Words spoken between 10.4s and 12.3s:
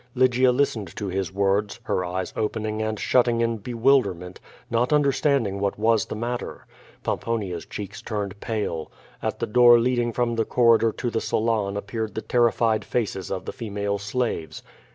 coiTidor to the salon appeared the